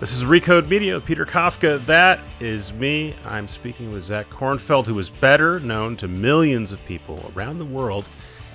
[0.00, 1.84] This is Recode Media Peter Kafka.
[1.86, 3.14] That is me.
[3.24, 7.64] I'm speaking with Zach Kornfeld, who is better known to millions of people around the
[7.64, 8.04] world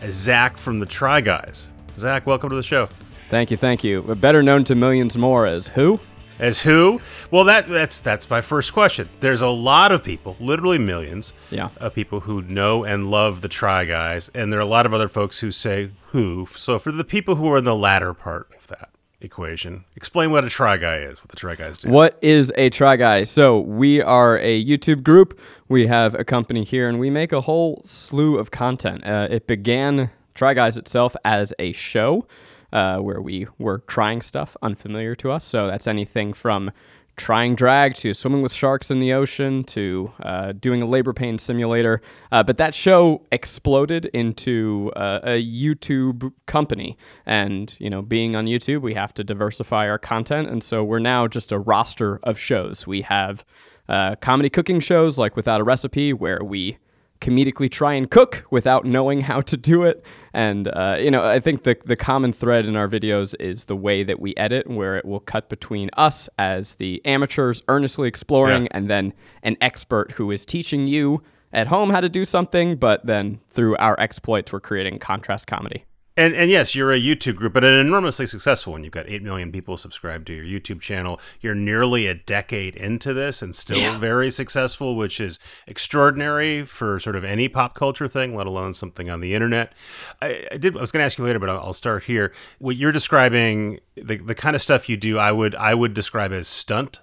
[0.02, 1.70] as Zach from the Try Guys.
[1.98, 2.88] Zach, welcome to the show.
[3.30, 4.04] Thank you, thank you.
[4.04, 6.00] But better known to millions more as who?
[6.40, 7.02] As who?
[7.32, 9.10] Well, that that's that's my first question.
[9.20, 11.70] There's a lot of people, literally millions, Yeah.
[11.78, 14.94] of people who know and love the Try Guys, and there are a lot of
[14.94, 16.48] other folks who say who.
[16.56, 18.90] So for the people who are in the latter part of that
[19.22, 21.90] equation, explain what a Try Guy is, what the Try Guys do.
[21.90, 23.24] What is a Try Guy?
[23.24, 25.40] So we are a YouTube group.
[25.68, 29.06] We have a company here, and we make a whole slew of content.
[29.06, 32.26] Uh, it began Try Guys itself as a show
[32.72, 35.44] uh, where we were trying stuff unfamiliar to us.
[35.44, 36.72] So that's anything from
[37.20, 41.38] trying drag to swimming with sharks in the ocean to uh, doing a labor pain
[41.38, 42.02] simulator.
[42.32, 46.98] Uh, but that show exploded into uh, a YouTube company.
[47.26, 50.48] And, you know, being on YouTube, we have to diversify our content.
[50.48, 52.88] And so we're now just a roster of shows.
[52.88, 53.44] We have
[53.90, 56.78] uh, comedy cooking shows like Without a Recipe, where we
[57.22, 60.06] comedically try and cook without knowing how to do it.
[60.34, 63.76] And uh, you know, I think the the common thread in our videos is the
[63.76, 68.64] way that we edit, where it will cut between us as the amateurs earnestly exploring,
[68.64, 68.70] Yeah.
[68.78, 73.06] and then an expert who is teaching you at home how to do something, but
[73.06, 75.84] then through our exploits, we're creating contrast comedy.
[76.18, 78.84] And and yes, you're a YouTube group, but an enormously successful one.
[78.84, 81.20] You've got eight million people subscribed to your YouTube channel.
[81.40, 87.16] You're nearly a decade into this and still very successful, which is extraordinary for sort
[87.16, 89.74] of any pop culture thing, let alone something on the internet.
[90.22, 90.76] I, I did.
[90.76, 92.34] I was going to ask you later, but I'll, I'll start here.
[92.58, 96.34] What you're describing, the the kind of stuff you do, I would I would describe
[96.34, 97.00] as stunt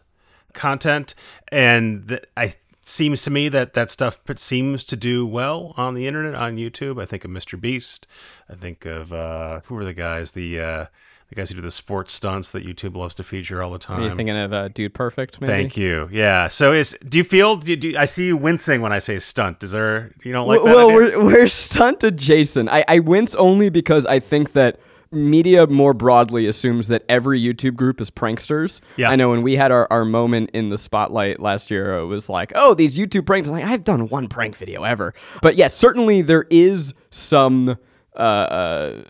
[0.53, 1.15] content,
[1.49, 2.55] and th- I
[2.89, 7.01] seems to me that that stuff seems to do well on the internet on YouTube.
[7.01, 7.61] I think of Mr.
[7.61, 8.07] Beast.
[8.49, 10.87] I think of uh, who are the guys the uh,
[11.29, 14.01] the guys who do the sports stunts that YouTube loves to feature all the time.
[14.01, 15.41] Are you thinking of uh, Dude Perfect?
[15.41, 15.53] Maybe?
[15.53, 16.09] Thank you.
[16.13, 16.49] Yeah.
[16.49, 17.57] So is do you feel?
[17.57, 19.63] Do you, do I see you wincing when I say stunt?
[19.63, 20.75] Is there you don't like that?
[20.75, 22.69] well, we're, we're stunt adjacent.
[22.69, 24.79] I, I wince only because I think that
[25.11, 28.81] media more broadly assumes that every YouTube group is pranksters.
[28.97, 29.11] Yeah.
[29.11, 32.28] I know when we had our, our moment in the spotlight last year, it was
[32.28, 33.49] like, oh, these YouTube pranks.
[33.49, 35.15] I'm like, I've done one prank video ever.
[35.43, 37.77] But yes, certainly there is some.
[38.17, 39.03] Uh, uh,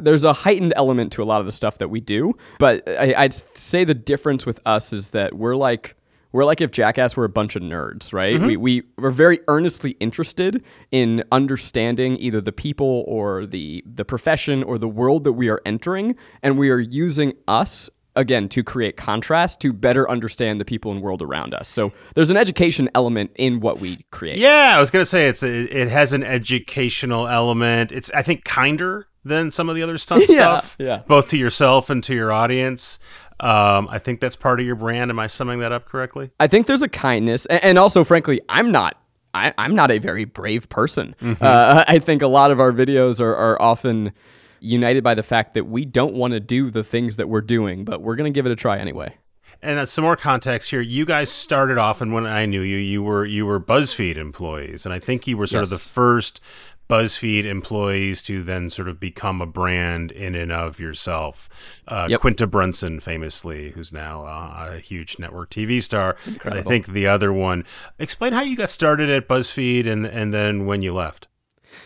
[0.00, 3.14] there's a heightened element to a lot of the stuff that we do, but I,
[3.16, 5.95] I'd say the difference with us is that we're like
[6.36, 8.36] we're like if Jackass were a bunch of nerds, right?
[8.36, 8.46] Mm-hmm.
[8.46, 14.62] We we we're very earnestly interested in understanding either the people or the the profession
[14.62, 18.96] or the world that we are entering, and we are using us again to create
[18.96, 21.68] contrast to better understand the people and world around us.
[21.68, 24.36] So there's an education element in what we create.
[24.38, 27.92] Yeah, I was gonna say it's a, it has an educational element.
[27.92, 30.76] It's I think kinder than some of the other stunt Yeah, stuff.
[30.78, 31.02] yeah.
[31.06, 32.98] Both to yourself and to your audience.
[33.40, 35.10] Um, I think that's part of your brand.
[35.10, 36.30] Am I summing that up correctly?
[36.40, 39.00] I think there's a kindness, and also, frankly, I'm not.
[39.34, 41.14] I, I'm not a very brave person.
[41.22, 44.12] Uh, I think a lot of our videos are, are often
[44.60, 47.84] united by the fact that we don't want to do the things that we're doing,
[47.84, 49.14] but we're going to give it a try anyway.
[49.62, 50.80] And uh, some more context here.
[50.80, 54.84] You guys started off, and when I knew you, you were you were BuzzFeed employees,
[54.84, 56.40] and I think you were sort of the first
[56.88, 61.48] BuzzFeed employees to then sort of become a brand in and of yourself.
[61.88, 62.20] Uh, Yep.
[62.20, 66.16] Quinta Brunson, famously, who's now uh, a huge network TV star.
[66.44, 67.64] I think the other one.
[67.98, 71.26] Explain how you got started at BuzzFeed, and and then when you left.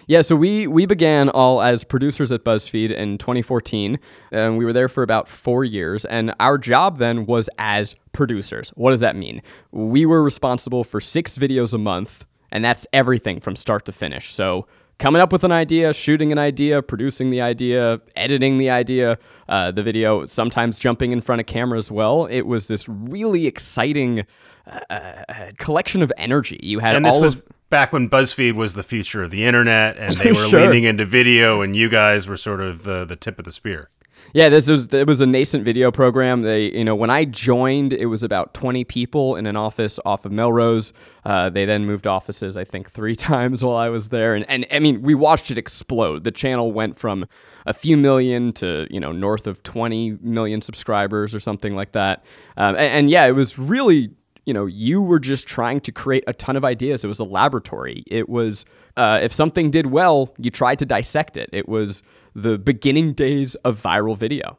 [0.06, 3.98] Yeah, so we we began all as producers at BuzzFeed in 2014,
[4.30, 6.04] and we were there for about four years.
[6.04, 8.70] And our job then was as producers.
[8.76, 9.40] What does that mean?
[9.72, 14.32] We were responsible for six videos a month, and that's everything from start to finish.
[14.32, 14.66] So
[15.00, 19.18] coming up with an idea, shooting an idea, producing the idea, editing the idea,
[19.48, 22.26] uh, the video, sometimes jumping in front of camera as well.
[22.26, 24.24] It was this really exciting
[24.66, 25.24] uh, uh,
[25.56, 26.60] collection of energy.
[26.62, 29.44] You had And this all was of back when BuzzFeed was the future of the
[29.44, 30.60] internet, and they were Sure.
[30.60, 33.88] leaning into video, and you guys were sort of the the tip of the spear.
[34.32, 36.42] Yeah, this was it was a nascent video program.
[36.42, 40.24] They, you know, when I joined, it was about 20 people in an office off
[40.24, 40.92] of Melrose.
[41.24, 44.66] Uh, they then moved offices, I think, three times while I was there, and and
[44.70, 46.24] I mean, we watched it explode.
[46.24, 47.26] The channel went from
[47.66, 52.24] a few million to you know north of 20 million subscribers or something like that.
[52.56, 54.10] Um, and, and yeah, it was really
[54.44, 57.04] you know, you were just trying to create a ton of ideas.
[57.04, 58.04] It was a laboratory.
[58.06, 58.64] It was,
[58.96, 61.50] uh, if something did well, you tried to dissect it.
[61.52, 62.02] It was
[62.34, 64.58] the beginning days of viral video.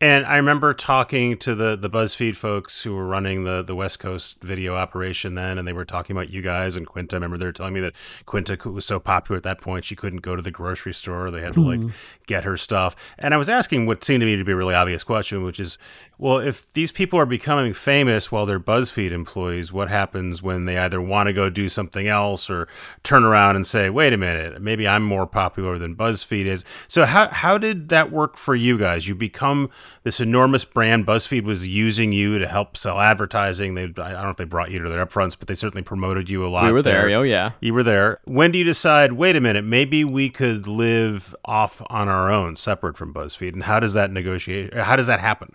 [0.00, 3.98] And I remember talking to the the BuzzFeed folks who were running the the West
[3.98, 7.16] Coast video operation then, and they were talking about you guys and Quinta.
[7.16, 7.94] I remember they were telling me that
[8.24, 11.40] Quinta was so popular at that point she couldn't go to the grocery store; they
[11.40, 11.88] had to like hmm.
[12.28, 12.94] get her stuff.
[13.18, 15.58] And I was asking what seemed to me to be a really obvious question, which
[15.58, 15.78] is,
[16.18, 20.76] well, if these people are becoming famous while they're BuzzFeed employees, what happens when they
[20.76, 22.66] either want to go do something else or
[23.04, 26.64] turn around and say, wait a minute, maybe I'm more popular than BuzzFeed is?
[26.88, 29.06] So, how, how did that work for you guys?
[29.06, 29.70] You become
[30.02, 31.06] this enormous brand.
[31.06, 33.74] BuzzFeed was using you to help sell advertising.
[33.74, 36.28] They, I don't know if they brought you to their upfronts, but they certainly promoted
[36.28, 36.66] you a lot.
[36.66, 37.08] We were there.
[37.08, 37.18] there.
[37.18, 37.52] Oh, yeah.
[37.60, 38.18] You were there.
[38.24, 42.56] When do you decide, wait a minute, maybe we could live off on our own,
[42.56, 43.52] separate from BuzzFeed?
[43.52, 44.74] And how does that negotiate?
[44.74, 45.54] How does that happen?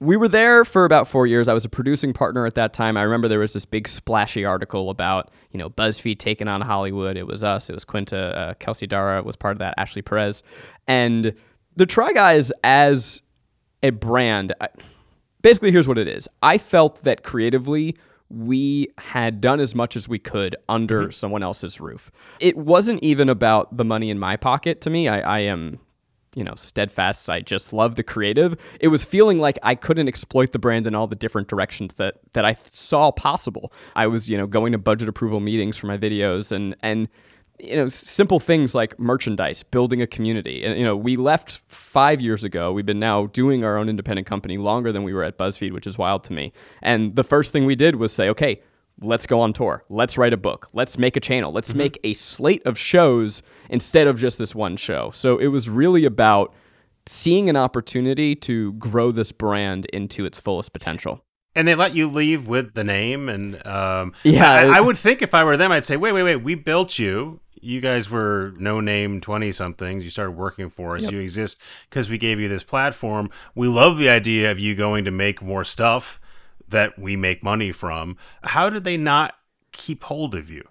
[0.00, 1.48] We were there for about four years.
[1.48, 2.96] I was a producing partner at that time.
[2.96, 7.16] I remember there was this big splashy article about, you know, BuzzFeed taking on Hollywood.
[7.16, 7.68] It was us.
[7.70, 8.38] It was Quinta.
[8.38, 9.74] Uh, Kelsey Darragh was part of that.
[9.76, 10.42] Ashley Perez.
[10.86, 11.34] And
[11.76, 13.22] the Try Guys as
[13.82, 14.68] a brand, I,
[15.42, 16.28] basically, here's what it is.
[16.42, 17.96] I felt that creatively,
[18.30, 21.10] we had done as much as we could under mm-hmm.
[21.10, 22.10] someone else's roof.
[22.40, 25.08] It wasn't even about the money in my pocket to me.
[25.08, 25.80] I, I am
[26.34, 27.28] you know, steadfast.
[27.30, 28.56] I just love the creative.
[28.80, 32.14] It was feeling like I couldn't exploit the brand in all the different directions that
[32.32, 33.72] that I saw possible.
[33.96, 37.08] I was, you know, going to budget approval meetings for my videos and and
[37.60, 40.62] you know, simple things like merchandise, building a community.
[40.64, 42.72] And you know, we left 5 years ago.
[42.72, 45.86] We've been now doing our own independent company longer than we were at BuzzFeed, which
[45.86, 46.52] is wild to me.
[46.82, 48.62] And the first thing we did was say, "Okay,
[49.00, 49.84] let's go on tour.
[49.88, 50.68] Let's write a book.
[50.72, 51.52] Let's make a channel.
[51.52, 51.78] Let's mm-hmm.
[51.78, 55.10] make a slate of shows instead of just this one show.
[55.12, 56.54] So it was really about
[57.06, 61.24] seeing an opportunity to grow this brand into its fullest potential.
[61.54, 65.22] And they let you leave with the name, and um, yeah, I, I, would think
[65.22, 66.36] if I were them, I'd say, "Wait, wait, wait!
[66.36, 67.40] We built you.
[67.60, 70.04] You guys were no name twenty somethings.
[70.04, 71.04] You started working for us.
[71.04, 71.12] Yep.
[71.12, 71.56] You exist
[71.90, 73.30] because we gave you this platform.
[73.56, 76.20] We love the idea of you going to make more stuff."
[76.68, 78.16] That we make money from.
[78.42, 79.34] How did they not
[79.72, 80.62] keep hold of you?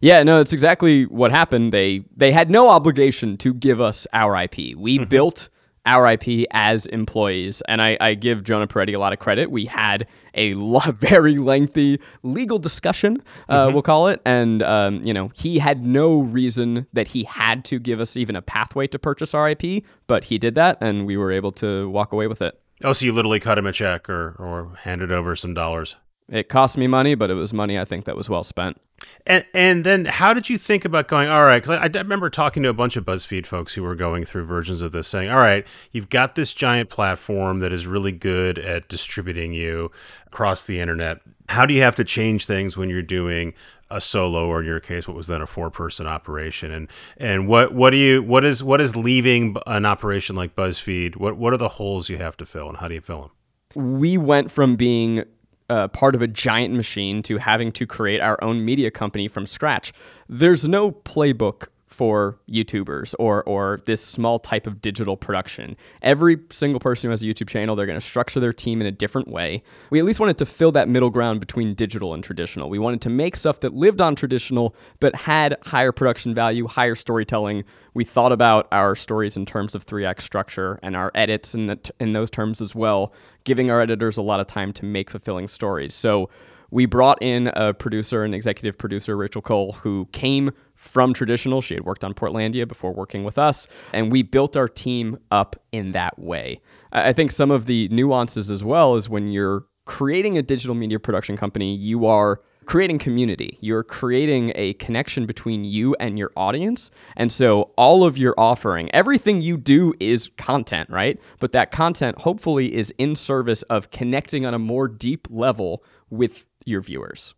[0.00, 1.72] Yeah, no, it's exactly what happened.
[1.72, 4.76] They they had no obligation to give us our IP.
[4.76, 5.04] We mm-hmm.
[5.04, 5.48] built
[5.86, 9.50] our IP as employees, and I, I, give Jonah Peretti a lot of credit.
[9.50, 13.72] We had a lot, very lengthy legal discussion, uh, mm-hmm.
[13.72, 17.78] we'll call it, and um, you know he had no reason that he had to
[17.78, 21.16] give us even a pathway to purchase our IP, but he did that, and we
[21.16, 22.60] were able to walk away with it.
[22.84, 25.96] Oh, so you literally cut him a check or or handed over some dollars.
[26.28, 28.78] It cost me money, but it was money I think that was well spent.
[29.26, 31.28] And and then how did you think about going?
[31.28, 33.94] All right, because I, I, remember talking to a bunch of BuzzFeed folks who were
[33.94, 37.86] going through versions of this, saying, "All right, you've got this giant platform that is
[37.86, 39.90] really good at distributing you
[40.26, 41.20] across the internet.
[41.48, 43.54] How do you have to change things when you're doing
[43.90, 46.70] a solo or in your case what was then a four person operation?
[46.70, 51.16] And and what what do you what is what is leaving an operation like BuzzFeed?
[51.16, 53.30] What what are the holes you have to fill and how do you fill them
[53.74, 55.24] we went from being
[55.70, 59.46] uh, part of a giant machine to having to create our own media company from
[59.46, 59.92] scratch.
[60.28, 65.76] There's no playbook for YouTubers or or this small type of digital production.
[66.02, 68.86] Every single person who has a YouTube channel, they're going to structure their team in
[68.86, 69.62] a different way.
[69.90, 72.68] We at least wanted to fill that middle ground between digital and traditional.
[72.68, 76.94] We wanted to make stuff that lived on traditional but had higher production value, higher
[76.94, 77.64] storytelling.
[77.94, 81.78] We thought about our stories in terms of 3-act structure and our edits in the,
[81.98, 83.12] in those terms as well,
[83.44, 85.94] giving our editors a lot of time to make fulfilling stories.
[85.94, 86.28] So
[86.70, 91.60] we brought in a producer, an executive producer, Rachel Cole, who came from traditional.
[91.60, 95.56] She had worked on Portlandia before working with us, and we built our team up
[95.72, 96.62] in that way.
[96.92, 101.00] I think some of the nuances as well is when you're creating a digital media
[101.00, 103.56] production company, you are creating community.
[103.60, 106.90] You're creating a connection between you and your audience.
[107.16, 111.18] And so all of your offering, everything you do is content, right?
[111.40, 116.46] But that content hopefully is in service of connecting on a more deep level with
[116.66, 117.34] your viewers.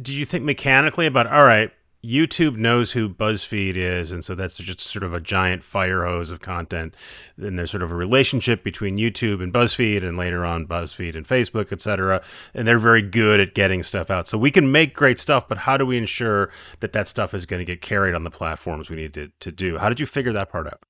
[0.00, 1.72] Do you think mechanically about, all right,
[2.02, 6.30] YouTube knows who BuzzFeed is, and so that's just sort of a giant fire hose
[6.30, 6.94] of content.
[7.36, 11.26] Then there's sort of a relationship between YouTube and BuzzFeed, and later on BuzzFeed and
[11.26, 12.22] Facebook, etc.
[12.54, 14.28] And they're very good at getting stuff out.
[14.28, 17.44] So we can make great stuff, but how do we ensure that that stuff is
[17.44, 19.76] going to get carried on the platforms we need to, to do?
[19.76, 20.80] How did you figure that part out?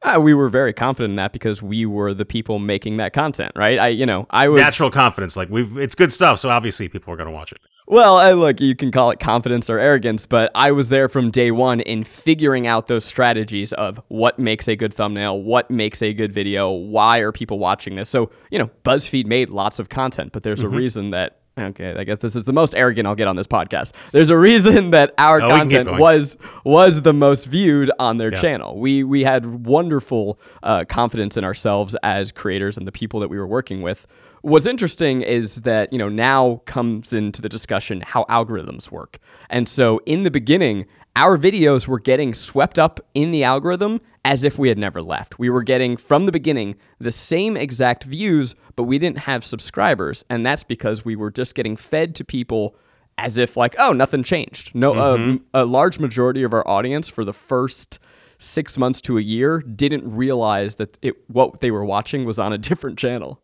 [0.00, 3.52] Uh, we were very confident in that because we were the people making that content,
[3.56, 3.78] right?
[3.78, 6.38] I, you know, I was Natural confidence, like we've, it's good stuff.
[6.38, 7.58] So obviously people are going to watch it.
[7.86, 11.30] Well, I, look, you can call it confidence or arrogance, but I was there from
[11.30, 16.00] day one in figuring out those strategies of what makes a good thumbnail, what makes
[16.00, 18.08] a good video, why are people watching this.
[18.08, 20.74] So, you know, BuzzFeed made lots of content, but there's Mm-hmm.
[20.74, 21.40] a reason that.
[21.56, 23.92] Okay, I guess this is the most arrogant I'll get on this podcast.
[24.10, 28.40] There's a reason that our keep content was was the most viewed on their Yeah.
[28.40, 28.78] channel.
[28.80, 33.38] We we had wonderful uh, confidence in ourselves as creators and the people that we
[33.38, 34.06] were working with.
[34.42, 39.18] What's interesting is that you know now comes into the discussion how algorithms work,
[39.48, 44.42] and so in the beginning, our videos were getting swept up in the algorithm as
[44.44, 45.38] if we had never left.
[45.38, 50.24] We were getting from the beginning the same exact views, but we didn't have subscribers,
[50.30, 52.76] and that's because we were just getting fed to people
[53.16, 57.24] as if like oh nothing changed no um, a large majority of our audience for
[57.24, 58.00] the first
[58.38, 62.52] six months to a year didn't realize that it what they were watching was on
[62.52, 63.40] a different channel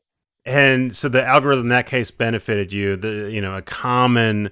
[0.47, 2.97] And so the algorithm in that case benefited you.
[2.97, 4.51] The you know a common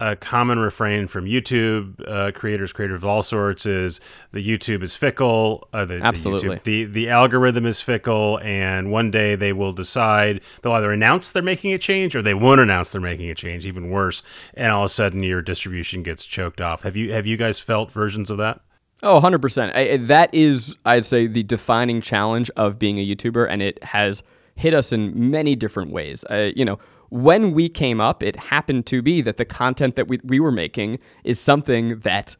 [0.00, 4.00] a common refrain from YouTube uh, creators, creators of all sorts, is
[4.32, 5.68] the YouTube is fickle.
[5.72, 6.48] Uh, the, Absolutely.
[6.48, 10.90] The, YouTube, the the algorithm is fickle, and one day they will decide they'll either
[10.90, 13.66] announce they're making a change or they won't announce they're making a change.
[13.66, 14.22] Even worse,
[14.54, 16.82] and all of a sudden your distribution gets choked off.
[16.82, 18.60] Have you have you guys felt versions of that?
[19.02, 19.74] Oh, 100%.
[19.74, 24.22] I, that is, I'd say, the defining challenge of being a YouTuber, and it has
[24.56, 26.22] hit us in many different ways.
[26.24, 26.78] Uh, you know,
[27.10, 30.52] when we came up, it happened to be that the content that we, we were
[30.52, 32.36] making is something that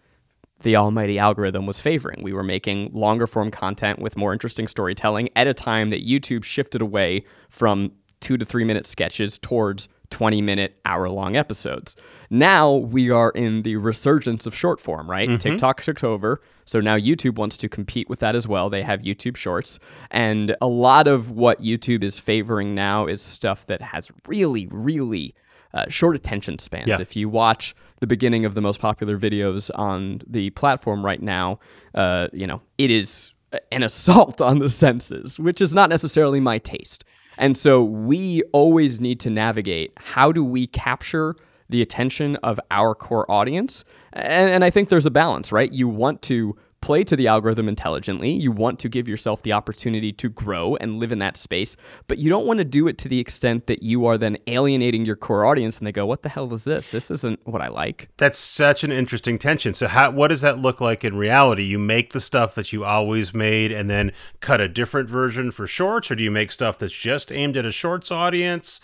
[0.63, 2.23] the almighty algorithm was favoring.
[2.23, 6.45] We were making longer form content with more interesting storytelling at a time that YouTube
[6.45, 11.97] shifted away from two to three minute sketches towards 20 minute, hour long episodes.
[12.29, 15.41] Now we are in the resurgence of short form, right?
[15.41, 16.41] TikTok took over.
[16.65, 18.71] So now YouTube wants to compete with that as well.
[18.71, 19.79] They have YouTube Shorts.
[20.11, 25.35] And a lot of what YouTube is favoring now is stuff that has really, really
[25.75, 26.89] uh, short attention spans.
[26.89, 27.01] Yeah.
[27.01, 31.59] If you watch the beginning of the most popular videos on the platform right now,
[31.95, 33.35] uh, you know, it is
[33.73, 37.05] an assault on the senses, which is not necessarily my taste.
[37.41, 41.35] And so we always need to navigate how do we capture
[41.71, 43.83] the attention of our core audience?
[44.13, 45.73] And, and I think there's a balance, right?
[45.73, 48.31] You want to play to the algorithm intelligently.
[48.31, 51.77] You want to give yourself the opportunity to grow and live in that space,
[52.09, 55.05] but you don't want to do it to the extent that you are then alienating
[55.05, 56.91] your core audience and they go, What the hell is this?
[56.91, 58.09] This isn't what I like.
[58.17, 59.75] That's such an interesting tension.
[59.75, 61.65] So, how what does that look like in reality?
[61.65, 65.67] You make the stuff that you always made, and then cut a different version for
[65.67, 68.81] shorts, or do you make stuff that's just aimed at a shorts audience?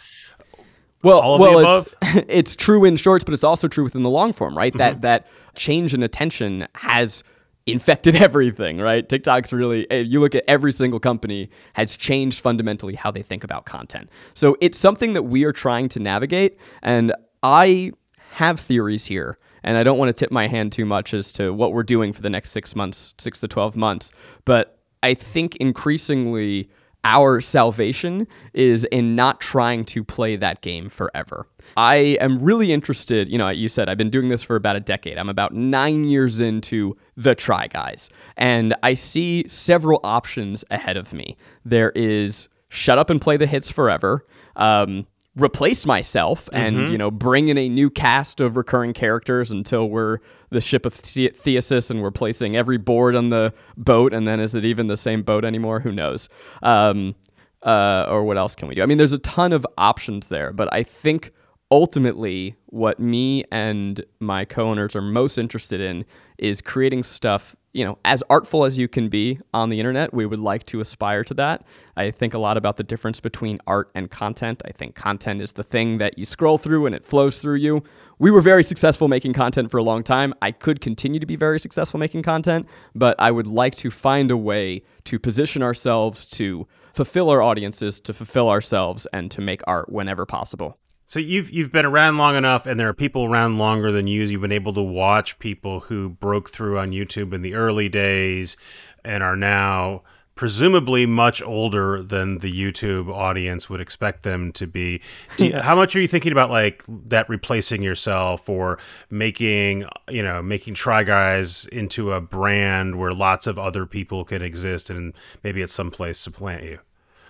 [1.02, 1.94] Well, well, it's
[2.28, 4.72] it's true in shorts, but it's also true within the long form, right?
[4.72, 4.78] Mm-hmm.
[4.78, 7.22] That that change in attention has
[7.66, 9.08] infected everything, right?
[9.08, 13.44] TikTok's really eh, you look at every single company has changed fundamentally how they think
[13.44, 14.08] about content.
[14.35, 17.92] So it's something that we are trying to navigate and I
[18.30, 21.52] have theories here and I don't want to tip my hand too much as to
[21.52, 24.12] what we're doing for the next 6 months, 6 to 12 months,
[24.44, 26.70] but I think increasingly
[27.06, 31.46] our salvation is in not trying to play that game forever.
[31.76, 34.80] I am really interested, you know, you said I've been doing this for about a
[34.80, 35.16] decade.
[35.16, 41.12] I'm about nine years into the Try Guys, and I see several options ahead of
[41.12, 41.36] me.
[41.64, 44.26] There is shut up and play the hits forever.
[44.56, 45.06] Um,
[45.37, 50.19] replace myself and you know bring in a new cast of recurring characters until we're
[50.50, 54.40] the ship of the- Theseus and we're placing every board on the boat and then
[54.40, 55.81] is it even the same boat anymore?
[55.81, 56.28] Who knows?
[56.62, 57.14] Um,
[57.62, 58.83] uh, or what else can we do?
[58.83, 61.33] I mean there's a ton of options there but i think
[61.71, 66.05] ultimately what me and my co-owners are most interested in
[66.38, 70.25] is creating stuff you know as artful as you can be on the internet we
[70.25, 71.64] would like to aspire to that.
[71.97, 74.62] I think a lot about the difference between art and content.
[74.64, 77.83] I think content is the thing that you scroll through and it flows through you.
[78.18, 80.35] We were very successful making content for a long time.
[80.40, 84.30] I could continue to be very successful making content but i would like to find
[84.30, 89.62] a way to position ourselves to fulfill our audiences to fulfill ourselves and to make
[89.66, 93.58] art whenever possible So you've you've been around long enough, and there are people around
[93.58, 94.25] longer than you.
[94.25, 98.56] You've been able to watch people who broke through on YouTube in the early days,
[99.04, 100.02] and are now
[100.34, 105.00] presumably much older than the YouTube audience would expect them to be.
[105.36, 110.25] Do you, how much are you thinking about like that replacing yourself or making you
[110.25, 115.14] know making Try Guys into a brand where lots of other people can exist and
[115.44, 116.80] maybe at some place supplant you?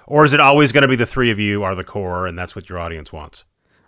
[0.06, 2.38] Or is it always going to be the three of you are the core and
[2.38, 3.44] that's what your audience wants?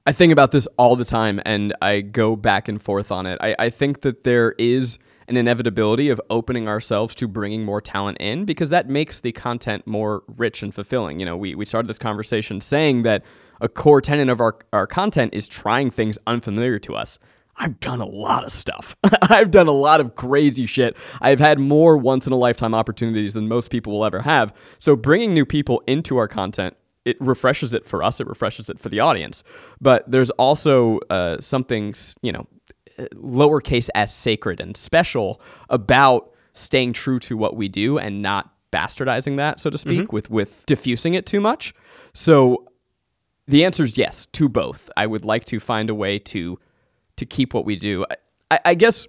[0.07, 3.39] I think about this all the time and I go back and forth on it.
[3.41, 8.17] I, I think that there is an inevitability of opening ourselves to bringing more talent
[8.19, 11.21] in because that makes the content more rich and fulfilling.
[11.21, 13.23] You know, we, we started this conversation saying that
[13.61, 17.19] a core tenet of our, our content is trying things unfamiliar to us.
[17.59, 18.97] I've done a lot of stuff.
[19.23, 20.97] I've done a lot of crazy shit.
[21.21, 24.55] I've had more once in a lifetime opportunities than most people will ever have.
[24.79, 26.77] So bringing new people into our content,
[27.09, 28.21] it refreshes it for us.
[28.21, 29.43] It refreshes it for the audience.
[29.81, 32.47] But there's also uh, something, you know,
[33.15, 39.37] lowercase as sacred and special about staying true to what we do and not bastardizing
[39.37, 40.15] that, so to speak, mm-hmm.
[40.15, 41.75] with with diffusing it too much.
[42.13, 42.67] So
[43.47, 44.91] the answer is yes to both.
[44.97, 46.59] I would like to find a way to
[47.17, 48.05] to keep what we do.
[48.51, 49.07] I, I guess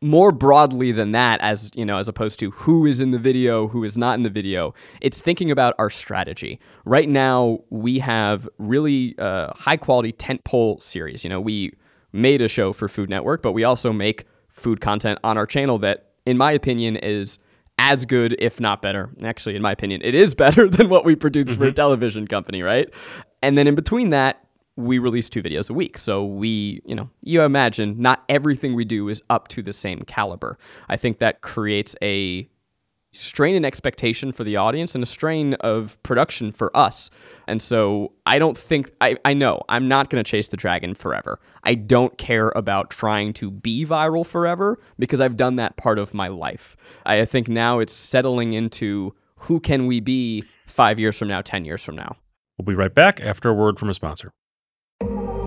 [0.00, 3.66] more broadly than that as you know as opposed to who is in the video
[3.66, 8.48] who is not in the video it's thinking about our strategy right now we have
[8.58, 11.72] really uh, high quality tentpole series you know we
[12.12, 15.78] made a show for food network but we also make food content on our channel
[15.78, 17.40] that in my opinion is
[17.80, 21.16] as good if not better actually in my opinion it is better than what we
[21.16, 21.56] produce mm-hmm.
[21.56, 21.74] for a mm-hmm.
[21.74, 22.88] television company right
[23.42, 24.44] and then in between that
[24.78, 25.98] we release two videos a week.
[25.98, 30.02] So we, you know, you imagine not everything we do is up to the same
[30.02, 30.56] caliber.
[30.88, 32.48] I think that creates a
[33.10, 37.10] strain and expectation for the audience and a strain of production for us.
[37.48, 40.94] And so I don't think, I, I know I'm not going to chase the dragon
[40.94, 41.40] forever.
[41.64, 46.14] I don't care about trying to be viral forever because I've done that part of
[46.14, 46.76] my life.
[47.04, 51.64] I think now it's settling into who can we be five years from now, 10
[51.64, 52.14] years from now.
[52.56, 54.30] We'll be right back after a word from a sponsor.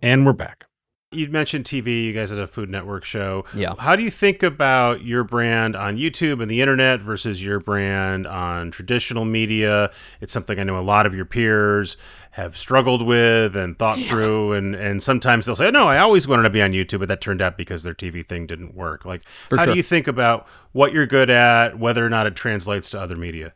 [0.00, 0.66] And we're back.
[1.10, 2.04] You mentioned TV.
[2.04, 3.46] You guys had a Food Network show.
[3.54, 3.74] Yeah.
[3.78, 8.26] How do you think about your brand on YouTube and the internet versus your brand
[8.26, 9.90] on traditional media?
[10.20, 11.96] It's something I know a lot of your peers
[12.32, 14.10] have struggled with and thought yeah.
[14.10, 17.08] through, and and sometimes they'll say, "No, I always wanted to be on YouTube," but
[17.08, 19.06] that turned out because their TV thing didn't work.
[19.06, 19.72] Like, For how sure.
[19.72, 23.16] do you think about what you're good at, whether or not it translates to other
[23.16, 23.54] media?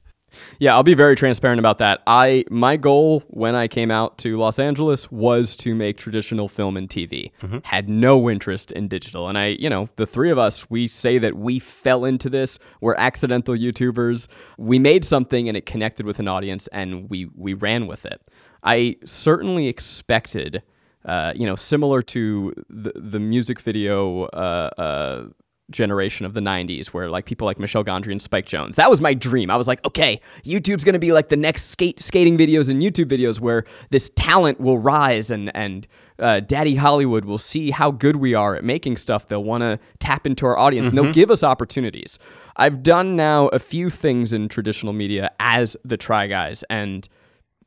[0.59, 2.03] Yeah, I'll be very transparent about that.
[2.07, 6.77] I my goal when I came out to Los Angeles was to make traditional film
[6.77, 7.31] and TV.
[7.43, 7.59] Mm-hmm.
[7.65, 9.29] Had no interest in digital.
[9.29, 12.59] And I, you know, the three of us, we say that we fell into this.
[12.81, 14.29] We're accidental YouTubers.
[14.59, 18.21] We made something and it connected with an audience and we we ran with it.
[18.63, 20.63] I certainly expected
[21.05, 25.25] uh, you know, similar to the the music video uh, uh,
[25.73, 28.75] generation of the 90s where like people like Michel Gondry and Spike Jonze.
[28.77, 29.51] That was my dream.
[29.51, 32.83] I was like, okay, YouTube's going to be like the next skate skating videos and
[32.83, 35.87] YouTube videos where this talent will rise and and
[36.19, 39.27] uh, Daddy Hollywood will see how good we are at making stuff.
[39.27, 40.99] They'll want to tap into our audience mm-hmm.
[40.99, 41.21] and they'll mm-hmm.
[41.21, 42.19] give us opportunities.
[42.57, 47.09] I've done now a few things in traditional media as the Try Guys and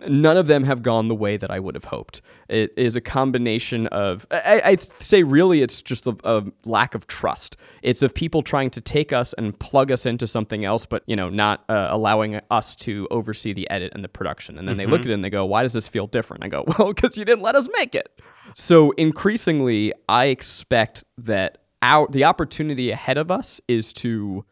[0.08, 2.22] none of them have gone the way that I would have hoped.
[2.50, 7.08] It is a combination of, I, I say, really, it's just a, a, lack of
[7.08, 7.58] trust.
[7.82, 11.16] It's of people trying to take us and plug us into something else, but you
[11.16, 14.58] know, not uh, allowing us to oversee the edit and the production.
[14.58, 14.80] And then mm-hmm.
[14.80, 15.10] they look mm-hmm.
[15.10, 17.26] at it and they go, "Why does this feel different?" I go, "Well, because you
[17.26, 18.20] didn't let us make it."
[18.56, 24.46] So increasingly, I expect that our the opportunity ahead of us is to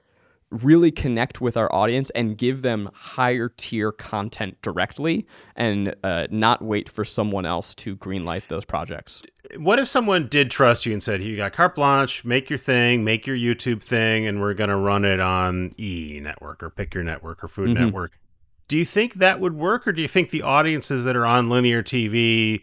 [0.53, 6.61] really connect with our audience and give them higher tier content directly and uh, not
[6.61, 9.23] wait for someone else to greenlight those projects.
[9.57, 13.03] What if someone did trust you and said, You got carte blanche, make your thing,
[13.03, 16.93] make your YouTube thing, and we're going to run it on E Network or Pick
[16.93, 17.85] Your Network or Food mm-hmm.
[17.85, 18.19] Network?
[18.67, 21.49] Do you think that would work, or do you think the audiences that are on
[21.49, 22.61] linear TV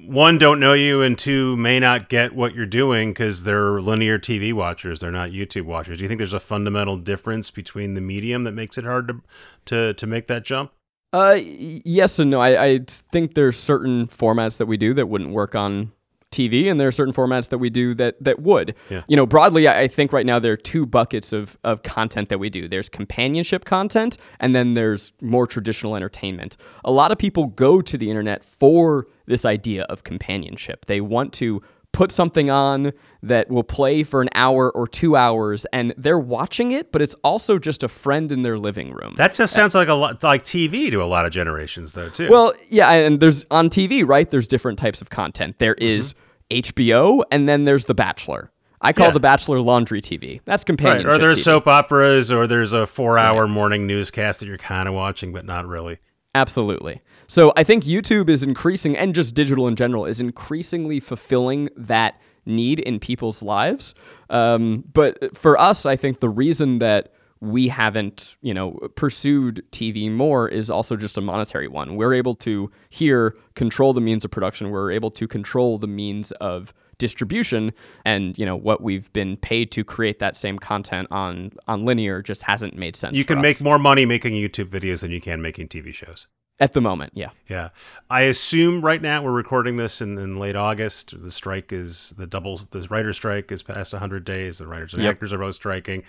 [0.00, 4.18] one don't know you and two may not get what you're doing because they're linear
[4.18, 5.98] tv watchers they're not youtube watchers.
[5.98, 9.20] Do you think there's a fundamental difference between the medium that makes it hard to
[9.66, 10.72] to, to make that jump?
[11.12, 12.40] Uh yes and no.
[12.40, 12.80] I, I
[13.12, 15.92] think there's certain formats that we do that wouldn't work on
[16.34, 18.74] TV, and there are certain formats that we do that that would.
[18.90, 19.02] Yeah.
[19.08, 22.38] You know, broadly, I think right now there are two buckets of of content that
[22.38, 22.68] we do.
[22.68, 26.56] There's companionship content, and then there's more traditional entertainment.
[26.84, 30.84] A lot of people go to the internet for this idea of companionship.
[30.86, 31.62] They want to
[31.94, 36.72] put something on that will play for an hour or two hours and they're watching
[36.72, 39.88] it but it's also just a friend in their living room that just sounds like
[39.88, 43.46] a lot like tv to a lot of generations though too well yeah and there's
[43.50, 46.20] on tv right there's different types of content There is mm-hmm.
[46.50, 48.50] HBO, and then there's The Bachelor.
[48.80, 49.12] I call Yeah.
[49.12, 50.40] The Bachelor laundry TV.
[50.44, 50.66] That's Right.
[50.66, 51.10] companionship.
[51.10, 51.44] Or there's TV.
[51.44, 55.66] soap operas, or there's a four-hour morning newscast that you're kind of watching, but not
[55.66, 55.98] really.
[56.34, 57.00] Absolutely.
[57.26, 62.20] So I think YouTube is increasing, and just digital in general, is increasingly fulfilling that
[62.46, 63.94] need in people's lives.
[64.30, 70.10] Um, but for us, I think the reason that we haven't, you know, pursued TV
[70.10, 71.96] more is also just a monetary one.
[71.96, 74.70] We're able to here control the means of production.
[74.70, 77.72] We're able to control the means of distribution
[78.04, 82.22] and you know what we've been paid to create that same content on on linear
[82.22, 83.42] just hasn't made sense You can us.
[83.42, 86.28] make more money making YouTube videos than you can making TV shows.
[86.60, 87.70] At the moment yeah Yeah.
[88.08, 91.20] I assume right now we're recording this in, in late August.
[91.20, 94.58] The strike is the doubles, the writer's strike is past 100 days.
[94.58, 95.14] The writers and Yep.
[95.14, 96.04] actors are both striking.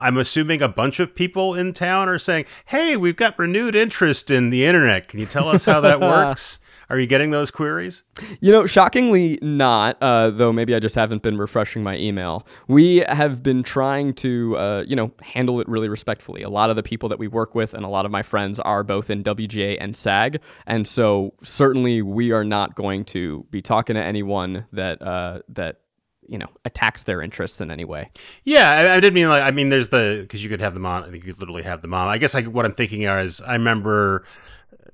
[0.00, 4.30] I'm assuming a bunch of people in town are saying, Hey, we've got renewed interest
[4.30, 5.08] in the internet.
[5.08, 6.58] Can you tell us how that works?
[6.90, 8.02] Are you getting those queries?
[8.40, 12.44] You know, shockingly not, uh, though maybe I just haven't been refreshing my email.
[12.66, 16.42] We have been trying to, uh, you know, handle it really respectfully.
[16.42, 18.58] A lot of the people that we work with and a lot of my friends
[18.58, 20.40] are both in WGA and SAG.
[20.66, 25.82] And so certainly we are not going to be talking to anyone that, uh, that,
[26.26, 28.10] you know, attacks their interests in any way.
[28.42, 30.86] Yeah, I, I did mean like I mean, there's the because you could have them
[30.86, 31.02] on.
[31.02, 32.06] I think you could literally have them on.
[32.06, 34.24] I guess like what I'm thinking is I remember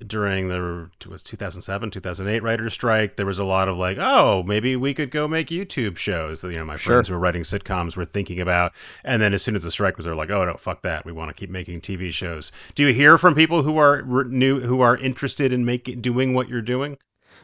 [0.07, 4.77] during the was 2007 2008 writer's strike there was a lot of like oh maybe
[4.77, 6.41] we could go make youtube shows.
[6.41, 8.73] That you know my friends who were writing sitcoms were thinking about
[9.05, 11.05] and then as soon as the strike was they're like oh no fuck that.
[11.05, 12.53] We want to keep making tv shows.
[12.75, 16.35] Do you hear from people who are re- new who are interested in making doing
[16.35, 16.99] what you're doing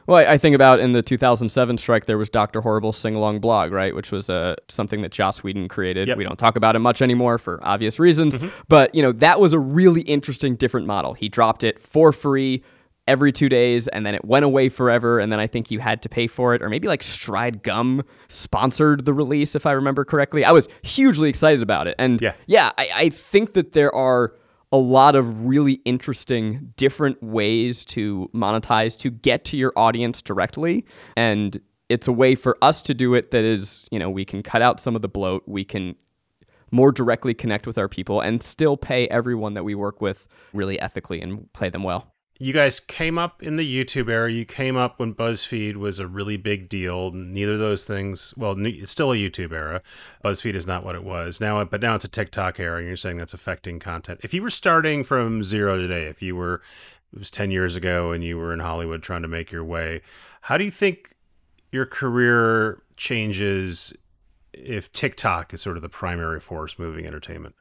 [0.06, 2.60] Well, I think about in the 2007 strike, there was Dr.
[2.60, 3.94] Horrible's sing along blog, right?
[3.94, 6.08] Which was uh, something that Joss Whedon created.
[6.08, 6.18] Yep.
[6.18, 8.38] We don't talk about it much anymore for obvious reasons.
[8.68, 11.14] But, you know, that was a really interesting, different model.
[11.14, 12.62] He dropped it for free
[13.08, 15.18] every two days and then it went away forever.
[15.18, 16.62] And then I think you had to pay for it.
[16.62, 20.44] Or maybe like Stride Gum sponsored the release, if I remember correctly.
[20.44, 21.96] I was hugely excited about it.
[21.98, 22.32] And Yeah.
[22.46, 24.34] yeah, I, I think that there are
[24.72, 30.86] a lot of really interesting different ways to monetize to get to your audience directly.
[31.16, 34.42] And it's a way for us to do it that is you know we can
[34.42, 35.94] cut out some of the bloat we can
[36.70, 40.80] more directly connect with our people and still pay everyone that we work with really
[40.80, 42.11] ethically and pay them well
[42.42, 44.30] you guys came up in the YouTube era.
[44.30, 47.12] You came up when BuzzFeed was a really big deal.
[47.12, 48.34] Neither of those things.
[48.36, 49.80] Well, it's still a YouTube era.
[50.24, 52.78] BuzzFeed is not what it was now, but now it's a TikTok era.
[52.78, 54.20] And you're saying that's affecting content.
[54.24, 56.62] If you were starting from zero today, if you were
[57.12, 60.00] it was ten years ago and you were in Hollywood trying to make your way,
[60.40, 61.14] how do you think
[61.70, 63.94] your career changes
[64.52, 67.54] if TikTok is sort of the primary force moving entertainment?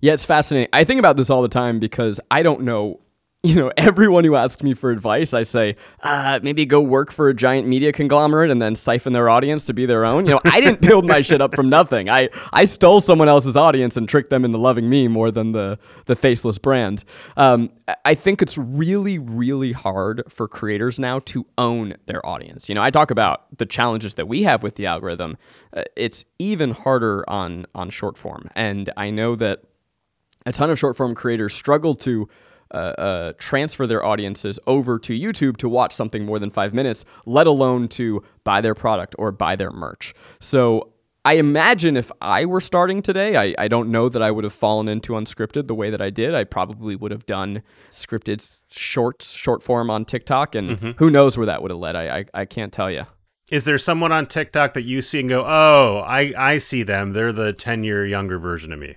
[0.00, 0.70] Yeah, it's fascinating.
[0.72, 2.98] I think about this all the time because I don't know.
[3.52, 5.74] You know, everyone who asks me for advice, I say,
[6.04, 9.74] uh, maybe go work for a giant media conglomerate and then siphon their audience to
[9.74, 10.26] be their own.
[10.26, 12.08] You know, I didn't build my shit up from nothing.
[12.08, 15.76] I, I stole someone else's audience and tricked them into loving me more than the,
[16.06, 17.02] the faceless brand.
[17.36, 17.70] Um,
[18.04, 22.68] I- think it's really, really hard for creators now to own their audience.
[22.68, 25.36] You know, I talk about the challenges that we have with the algorithm.
[25.76, 29.62] Uh, it's even harder on on short form, and I know that
[30.46, 32.28] a ton of short form creators struggle to
[32.72, 37.04] uh, uh, transfer their audiences over to YouTube to watch something more than five minutes,
[37.26, 40.14] let alone to buy their product or buy their merch.
[40.40, 40.92] So
[41.24, 44.52] I imagine if I were starting today, I, I don't know that I would have
[44.52, 46.34] fallen into unscripted the way that I did.
[46.34, 51.46] I probably would have done scripted shorts, short form on TikTok, and who knows where
[51.46, 51.94] that would have led.
[51.94, 53.06] I, I, I can't tell you.
[53.50, 57.12] Is there someone on TikTok that you see and go, "Oh, I I see them.
[57.12, 58.96] They're the ten year younger version of me."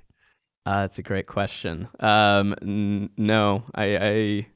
[0.66, 1.88] Uh, that's a great question.
[2.00, 4.48] Um, n- no, I, I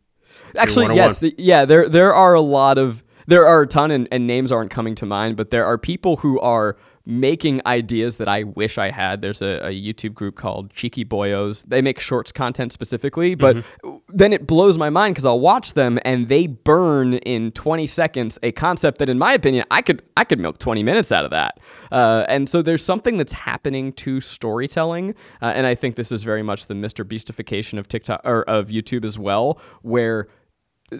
[0.57, 1.65] actually yes, the, yeah.
[1.65, 4.95] There there are a lot of there are a ton, and, and names aren't coming
[4.95, 9.21] to mind, but there are people who are making ideas that I wish I had.
[9.21, 11.63] There's a, a YouTube group called Cheeky Boyos.
[11.67, 13.63] They make shorts content specifically, but
[14.09, 18.37] then it blows my mind because I'll watch them and they burn in 20 seconds
[18.43, 21.31] a concept that, in my opinion, I could I could milk 20 minutes out of
[21.31, 21.59] that.
[21.91, 26.23] Uh, and so there's something that's happening to storytelling, uh, and I think this is
[26.23, 27.03] very much the Mr.
[27.03, 30.27] Beastification of TikTok or of YouTube as well, where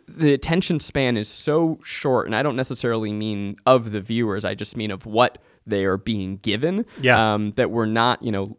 [0.07, 4.45] the attention span is so short, and I don't necessarily mean of the viewers.
[4.45, 6.85] I just mean of what they are being given.
[7.01, 7.33] Yeah.
[7.33, 8.57] Um, that we're not, you know,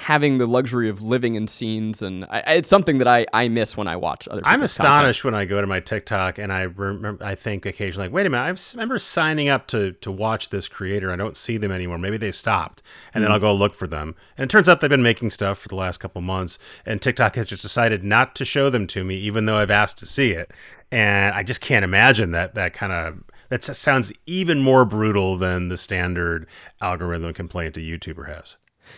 [0.00, 3.76] having the luxury of living in scenes, and I, it's something that I, I miss
[3.76, 4.40] when I watch other.
[4.44, 4.94] I'm people's content.
[4.96, 7.24] astonished when I go to my TikTok and I remember.
[7.24, 10.68] I think occasionally, like, wait a minute, I remember signing up to to watch this
[10.68, 11.12] creator.
[11.12, 11.98] I don't see them anymore.
[11.98, 12.82] Maybe they stopped,
[13.12, 13.26] and Hmm.
[13.26, 14.14] then I'll go look for them.
[14.36, 17.34] And it turns out they've been making stuff for the last couple months, and TikTok
[17.36, 20.32] has just decided not to show them to me, even though I've asked to see
[20.32, 20.50] it.
[20.90, 25.68] And I just can't imagine that that kind of that sounds even more brutal than
[25.68, 26.46] the standard
[26.80, 28.56] algorithm complaint a YouTuber has.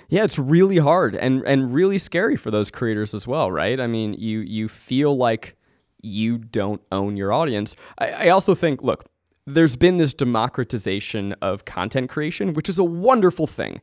[0.09, 3.81] Yeah, it's really hard and and really scary for those creators as well, right?
[3.81, 5.57] I mean, you you feel like
[6.03, 7.77] you don't own your audience.
[7.99, 9.05] I, I also think, look,
[9.47, 13.81] there's been this democratization of content creation, which is a wonderful thing.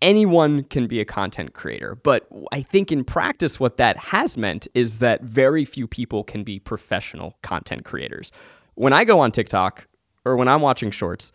[0.00, 4.68] Anyone can be a content creator, but I think in practice, what that has meant
[4.74, 8.30] is that very few people can be professional content creators.
[8.74, 9.88] When I go on TikTok
[10.24, 11.32] or when I'm watching shorts,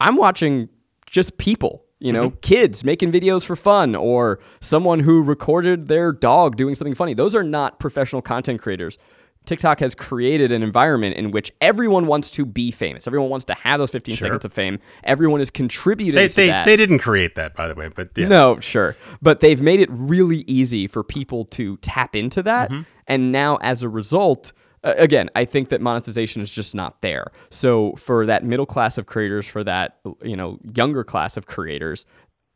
[0.00, 0.68] I'm watching
[1.06, 2.38] just people you know, mm-hmm.
[2.40, 7.14] kids making videos for fun or someone who recorded their dog doing something funny.
[7.14, 8.98] Those are not professional content creators.
[9.46, 13.06] TikTok has created an environment in which everyone wants to be famous.
[13.06, 14.26] Everyone wants to have those 15 sure.
[14.26, 14.78] seconds of fame.
[15.04, 16.66] Everyone is contributing they, to they, that.
[16.66, 18.28] They didn't create that, by the way, but yes.
[18.28, 18.94] no, sure.
[19.22, 22.70] But they've made it really easy for people to tap into that.
[22.70, 22.82] Mm-hmm.
[23.06, 27.32] And now, as a result, again, I think that monetization is just not there.
[27.50, 32.06] So for that middle class of creators, for that you know younger class of creators,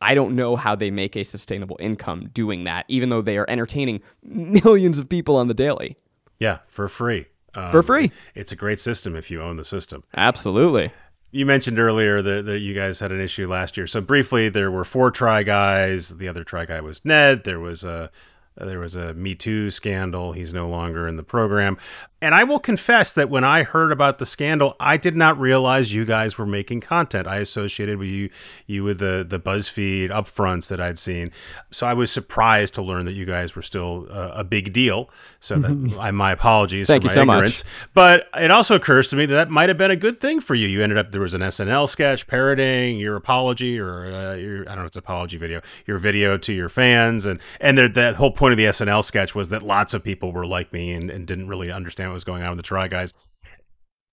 [0.00, 3.46] I don't know how they make a sustainable income doing that, even though they are
[3.48, 5.96] entertaining millions of people on the daily.
[6.38, 7.26] Yeah, for free.
[7.54, 8.10] Um, for free.
[8.34, 10.02] It's a great system if you own the system.
[10.16, 10.90] Absolutely.
[11.30, 13.86] You mentioned earlier that, that you guys had an issue last year.
[13.86, 16.18] So briefly, there were four try guys.
[16.18, 17.44] The other try guy was Ned.
[17.44, 18.10] There was a
[18.56, 20.32] there was a Me Too scandal.
[20.32, 21.78] He's no longer in the program.
[22.22, 25.92] And I will confess that when I heard about the scandal, I did not realize
[25.92, 27.26] you guys were making content.
[27.26, 28.30] I associated with you
[28.64, 31.32] you with the the BuzzFeed upfronts that I'd seen.
[31.72, 35.10] So I was surprised to learn that you guys were still uh, a big deal.
[35.40, 37.64] So that I my apologies Thank for my so ignorance.
[37.64, 37.88] Much.
[37.92, 40.54] But it also occurs to me that that might have been a good thing for
[40.54, 40.68] you.
[40.68, 44.76] You ended up there was an SNL sketch parodying your apology or uh, your I
[44.76, 48.30] don't know it's apology video, your video to your fans and and there, that whole
[48.30, 51.26] point of the SNL sketch was that lots of people were like me and, and
[51.26, 53.14] didn't really understand what was going on with the Try Guys.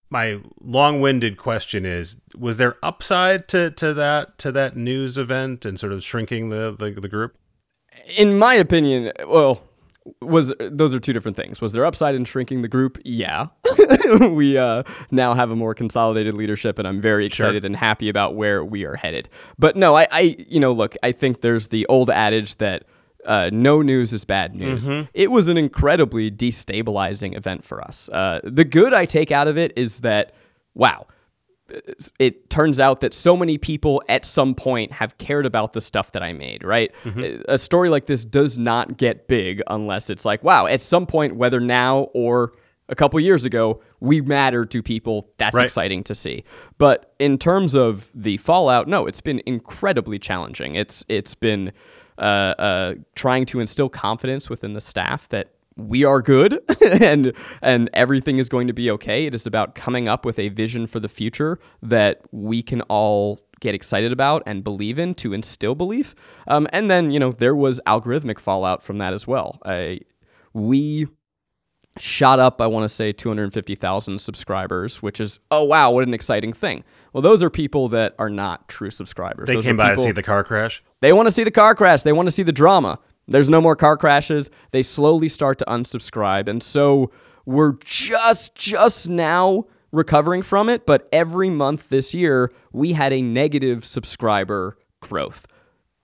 [0.10, 5.80] My long-winded question is: Was there upside to, to that to that news event and
[5.80, 7.38] sort of shrinking the, the, the group?
[8.18, 9.62] In my opinion, well,
[10.22, 11.62] was those are two different things.
[11.62, 12.98] Was there upside in shrinking the group?
[13.04, 13.48] Yeah,
[14.32, 17.68] we uh, now have a more consolidated leadership, and I'm very excited sure.
[17.68, 19.30] and happy about where we are headed.
[19.60, 22.84] But no, I, I, you know, look, I think there's the old adage that
[23.30, 24.88] uh, no news is bad news.
[24.88, 25.08] Mm-hmm.
[25.14, 28.10] It was an incredibly destabilizing event for us.
[28.10, 30.34] Uh, the good I take out of it is that,
[30.74, 31.06] wow,
[32.18, 36.12] it turns out that so many people at some point have cared about the stuff
[36.14, 36.92] that I made, right?
[37.04, 37.44] Mm-hmm.
[37.48, 41.36] A story like this does not get big unless it's like, wow, at some point,
[41.36, 42.54] whether now or
[42.90, 45.30] a couple years ago, we matter to people.
[45.38, 45.66] That's right.
[45.66, 46.44] exciting to see.
[46.80, 50.74] But in terms of the fallout, no, it's been incredibly challenging.
[50.74, 51.72] It's it's been
[52.20, 56.60] uh, uh, trying to instill confidence within the staff that we are good
[57.02, 59.26] and and everything is going to be okay.
[59.26, 63.40] It is about coming up with a vision for the future that we can all
[63.60, 66.16] get excited about and believe in to instill belief.
[66.48, 69.60] Um, and then you know there was algorithmic fallout from that as well.
[69.66, 70.02] I,
[70.54, 71.08] we
[72.02, 76.54] shot up, I want to say 250,000 subscribers, which is, oh, wow, what an exciting
[76.54, 76.84] thing.
[77.14, 79.48] Well, those are people that are not true subscribers.
[79.48, 80.84] They those came by to see the car crash?
[81.02, 82.04] They want to see the car crash.
[82.04, 83.00] They want to see the drama.
[83.28, 84.50] There's no more car crashes.
[84.72, 86.48] They slowly start to unsubscribe.
[86.48, 87.12] And so
[87.46, 90.86] we're just, just now recovering from it.
[90.86, 95.48] But every month this year, we had a negative subscriber growth.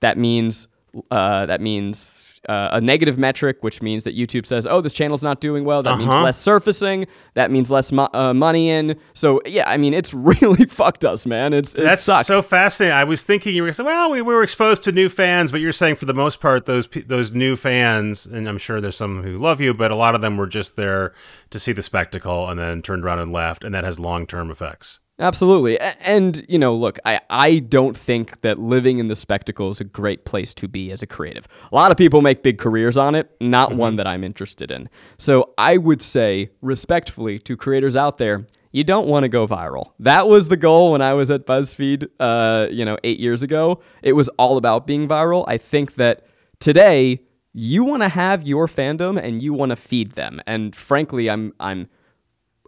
[0.02, 0.68] That means,
[1.10, 2.12] uh, that means
[2.50, 5.84] uh, a negative metric, which means that YouTube says, "Oh, this channel's not doing well."
[5.84, 6.00] That uh-huh.
[6.00, 7.08] means less surfacing.
[7.34, 9.00] That means less mo- uh, money in.
[9.14, 11.54] So yeah, I mean, it's really fucked us, man.
[11.54, 12.28] It's it that's sucked.
[12.28, 12.96] so fascinating.
[12.96, 15.62] I was thinking you were saying, "Well, we, we were exposed to new fans," but
[15.62, 19.24] you're saying for the most part, those those new fans, and I'm sure there's some
[19.24, 21.14] who love you, but a lot of them were just there
[21.50, 24.52] to see the spectacle and then turned around and left, and that has long term
[24.52, 25.00] effects.
[25.18, 25.80] Absolutely.
[25.80, 29.86] And, you know, look, I, I don't think that living in the spectacle is a
[29.86, 31.48] great place to be as a creative.
[31.72, 33.78] A lot of people make big careers on it, not mm-hmm.
[33.78, 34.90] one that I'm interested in.
[35.18, 39.94] So I would say, respectfully, to creators out there, you don't want to go viral.
[40.00, 43.80] That was the goal when I was at BuzzFeed, uh, you know, eight years ago.
[44.04, 45.46] It was all about being viral.
[45.48, 46.26] I think that
[46.60, 47.22] today,
[47.54, 50.42] you want to have your fandom and you want to feed them.
[50.46, 51.88] And frankly, I'm, I'm,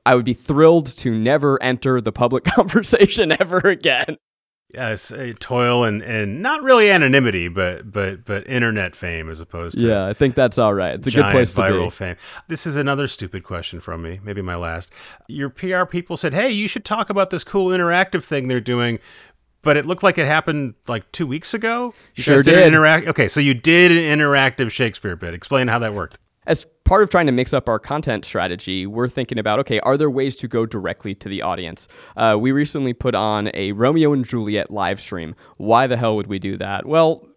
[0.08, 4.18] I would be thrilled to never enter the public conversation ever again.
[4.74, 9.80] Yes, a toil and, and not really anonymity, but but but internet fame as opposed
[9.80, 10.06] to yeah.
[10.06, 10.96] I think that's all right.
[10.96, 11.90] It's a good place to viral be.
[11.90, 12.16] fame.
[12.48, 14.92] This is another stupid question from me, maybe my last.
[15.28, 19.00] Your PR people said, "Hey, you should talk about this cool interactive thing they're doing."
[19.62, 21.94] But it looked like it happened like two weeks ago.
[22.16, 22.66] You sure did.
[22.66, 25.34] Interact- okay, so you did an interactive Shakespeare bit.
[25.34, 26.18] Explain how that worked.
[26.48, 29.98] As part of trying to mix up our content strategy, we're thinking about okay, are
[29.98, 31.88] there ways to go directly to the audience?
[32.16, 35.36] Uh, we recently put on a Romeo and Juliet live stream.
[35.58, 36.86] Why the hell would we do that?
[36.86, 37.28] Well,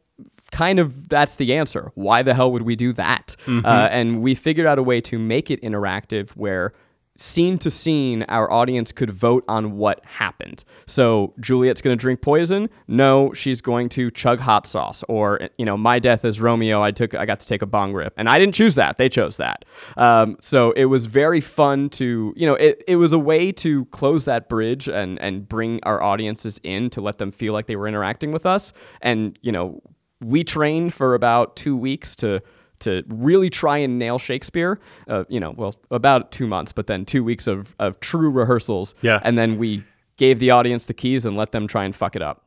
[0.52, 1.90] kind of that's the answer.
[1.94, 3.36] Why the hell would we do that?
[3.46, 3.66] Mm-hmm.
[3.66, 6.72] Uh, and we figured out a way to make it interactive where
[7.20, 10.64] scene to scene, our audience could vote on what happened.
[10.86, 12.70] So Juliet's going to drink poison.
[12.88, 15.04] No, she's going to chug hot sauce.
[15.08, 16.82] Or you know, my death as Romeo.
[16.82, 18.96] I took, I got to take a bong rip, and I didn't choose that.
[18.96, 19.64] They chose that.
[19.96, 23.84] Um, so it was very fun to, you know, it, it was a way to
[23.86, 27.76] close that bridge and and bring our audiences in to let them feel like they
[27.76, 28.72] were interacting with us.
[29.02, 29.82] And you know,
[30.22, 32.42] we trained for about two weeks to
[32.80, 34.80] to really try and nail Shakespeare.
[35.08, 38.94] Uh, you know, well, about two months, but then two weeks of of true rehearsals.
[39.02, 39.84] Yeah, and then we
[40.16, 42.44] gave the audience the keys and let them try and fuck it up.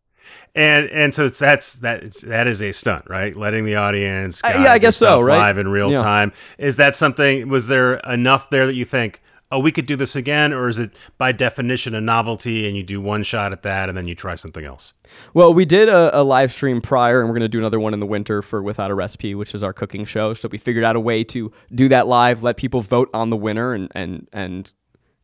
[0.55, 3.35] And and so it's that's that it's, that is a stunt, right?
[3.35, 5.37] Letting the audience, uh, yeah, I guess so, right?
[5.37, 6.01] Live in real yeah.
[6.01, 6.31] time.
[6.57, 7.49] Is that something?
[7.49, 9.21] Was there enough there that you think?
[9.53, 10.51] Oh, we could do this again?
[10.51, 13.97] Or is it by definition a novelty and you do one shot at that and
[13.97, 14.93] then you try something else?
[15.33, 17.93] Well, we did a, a live stream prior and we're going to do another one
[17.93, 20.33] in the winter for Without a Recipe, which is our cooking show.
[20.33, 23.37] So we figured out a way to do that live, let people vote on the
[23.37, 24.73] winner and, and, and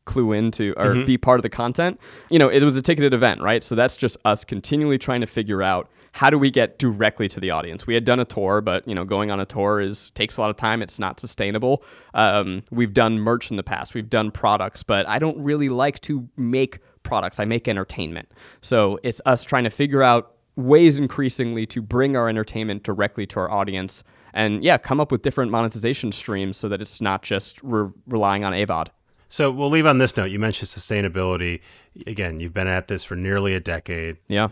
[0.05, 1.05] clue into or mm-hmm.
[1.05, 1.99] be part of the content.
[2.29, 3.63] You know, it was a ticketed event, right?
[3.63, 5.89] So that's just us continually trying to figure out
[6.19, 7.87] how do we get directly to the audience?
[7.87, 10.41] We had done a tour, but you know, going on a tour is takes a
[10.41, 10.81] lot of time.
[10.81, 11.81] It's not sustainable.
[12.13, 13.95] Um, we've done merch in the past.
[13.95, 17.39] We've done products, but I don't really like to make products.
[17.39, 18.29] I make entertainment.
[18.59, 23.39] So it's us trying to figure out ways increasingly to bring our entertainment directly to
[23.39, 24.03] our audience
[24.33, 28.43] and yeah, come up with different monetization streams so that it's not just re- relying
[28.43, 28.87] on AVOD.
[29.29, 30.31] So we'll leave on this note.
[30.31, 31.61] You mentioned sustainability.
[32.05, 34.17] Again, you've been at this for nearly a decade.
[34.27, 34.49] Yeah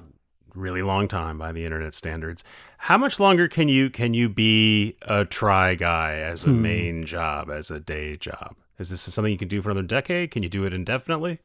[0.58, 2.44] really long time by the internet standards.
[2.80, 6.62] How much longer can you can you be a try guy as a hmm.
[6.62, 8.56] main job, as a day job?
[8.80, 10.32] Is this something you can do for another decade?
[10.32, 11.40] Can you do it indefinitely?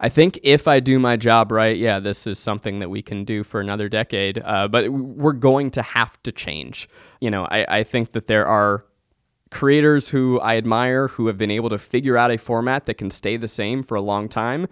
[0.00, 3.24] I think if I do my job right, yeah, this is something that we can
[3.24, 4.42] do for another decade.
[4.44, 6.88] Uh, but we're going to have to change.
[7.20, 8.84] You know, I, I think that there are
[9.50, 13.10] creators who I admire who have been able to figure out a format that can
[13.10, 14.66] stay the same for a long time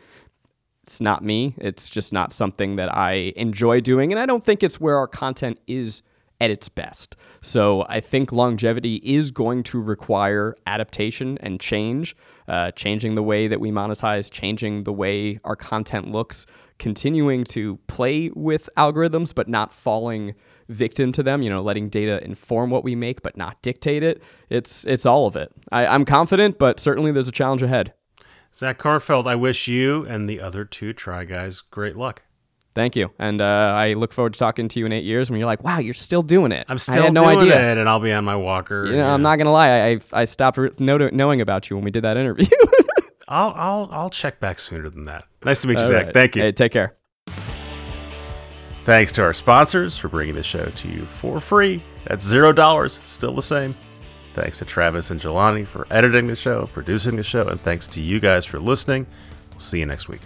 [0.82, 1.54] it's not me.
[1.58, 4.12] It's just not something that I enjoy doing.
[4.12, 6.02] And I don't think it's where our content is
[6.40, 7.14] at its best.
[7.40, 12.16] So I think longevity is going to require adaptation and change,
[12.48, 16.46] uh, changing the way that we monetize, changing the way our content looks,
[16.80, 20.34] continuing to play with algorithms, but not falling
[20.68, 24.20] victim to them, you know, letting data inform what we make, but not dictate it.
[24.50, 25.52] It's, it's all of it.
[25.70, 27.94] I, I'm confident, but certainly there's a challenge ahead.
[28.54, 32.22] Zach Kornfeld, I wish you and the other two Try Guys great luck.
[32.74, 35.38] Thank you, and uh, I look forward to talking to you in eight years when
[35.38, 37.72] you're like, "Wow, you're still doing it." I'm still I had no doing idea.
[37.72, 38.86] it, and I'll be on my walker.
[38.86, 39.12] You know, yeah.
[39.12, 39.90] I'm not gonna lie.
[39.90, 42.46] I I stopped knowing about you when we did that interview.
[43.28, 45.24] I'll I'll I'll check back sooner than that.
[45.44, 46.06] Nice to meet you, All Zach.
[46.06, 46.14] Right.
[46.14, 46.42] Thank you.
[46.42, 46.96] Hey, take care.
[48.84, 51.82] Thanks to our sponsors for bringing the show to you for free.
[52.06, 53.00] That's zero dollars.
[53.04, 53.74] Still the same.
[54.34, 58.00] Thanks to Travis and Jelani for editing the show, producing the show, and thanks to
[58.00, 59.06] you guys for listening.
[59.50, 60.22] We'll see you next week.